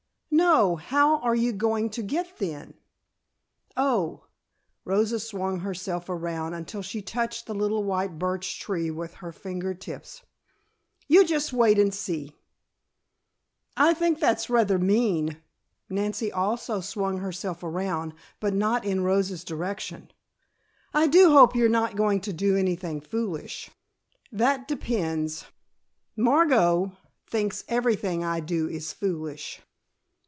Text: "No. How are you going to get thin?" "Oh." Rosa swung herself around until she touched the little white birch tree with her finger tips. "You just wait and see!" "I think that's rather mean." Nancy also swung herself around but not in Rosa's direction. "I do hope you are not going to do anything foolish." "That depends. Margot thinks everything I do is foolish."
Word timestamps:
"No. 0.33 0.75
How 0.77 1.19
are 1.19 1.35
you 1.35 1.51
going 1.53 1.91
to 1.91 2.01
get 2.01 2.37
thin?" 2.39 2.73
"Oh." 3.77 4.25
Rosa 4.85 5.19
swung 5.19 5.59
herself 5.59 6.09
around 6.09 6.55
until 6.55 6.81
she 6.81 7.01
touched 7.01 7.45
the 7.45 7.53
little 7.53 7.83
white 7.83 8.17
birch 8.17 8.59
tree 8.59 8.89
with 8.89 9.15
her 9.15 9.31
finger 9.31 9.75
tips. 9.75 10.23
"You 11.07 11.25
just 11.25 11.53
wait 11.53 11.77
and 11.77 11.93
see!" 11.93 12.37
"I 13.77 13.93
think 13.93 14.19
that's 14.19 14.49
rather 14.49 14.79
mean." 14.79 15.37
Nancy 15.89 16.31
also 16.31 16.81
swung 16.81 17.19
herself 17.19 17.61
around 17.61 18.15
but 18.39 18.53
not 18.55 18.83
in 18.83 19.01
Rosa's 19.03 19.43
direction. 19.43 20.11
"I 20.91 21.05
do 21.05 21.29
hope 21.29 21.55
you 21.55 21.65
are 21.65 21.69
not 21.83 21.95
going 21.95 22.19
to 22.21 22.33
do 22.33 22.57
anything 22.57 22.99
foolish." 22.99 23.69
"That 24.31 24.67
depends. 24.67 25.45
Margot 26.17 26.93
thinks 27.27 27.63
everything 27.67 28.23
I 28.23 28.39
do 28.39 28.67
is 28.67 28.91
foolish." 28.91 29.61